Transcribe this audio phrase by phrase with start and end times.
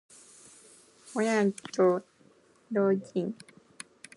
[1.13, 2.01] 幼子と
[2.71, 3.35] 老人。